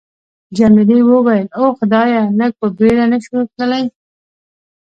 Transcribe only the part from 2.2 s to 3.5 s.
لږ په بېړه نه شو